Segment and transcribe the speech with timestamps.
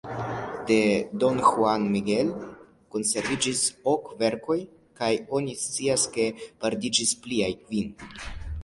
[0.69, 0.77] De
[1.23, 2.31] don Juan Manuel
[2.97, 3.63] konserviĝis
[3.95, 4.59] ok verkoj,
[5.03, 6.31] kaj oni scias ke
[6.65, 7.97] perdiĝis pliaj kvin.